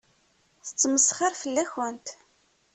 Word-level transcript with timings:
Tettmesxiṛ 0.65 1.33
fell-akent. 1.41 2.07